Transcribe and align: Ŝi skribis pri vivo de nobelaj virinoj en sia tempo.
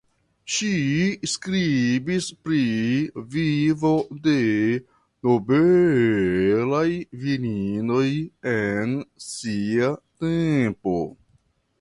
Ŝi 0.51 0.67
skribis 1.31 2.29
pri 2.45 2.61
vivo 3.35 3.91
de 4.29 4.33
nobelaj 5.29 6.87
virinoj 7.27 8.09
en 8.55 8.99
sia 9.29 9.93
tempo. 10.25 10.99